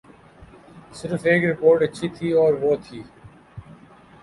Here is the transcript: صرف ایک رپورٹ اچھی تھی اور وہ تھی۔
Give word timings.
صرف 0.93 1.25
ایک 1.25 1.43
رپورٹ 1.45 1.81
اچھی 1.81 2.07
تھی 2.09 2.31
اور 2.41 2.53
وہ 2.61 2.75
تھی۔ 2.83 3.01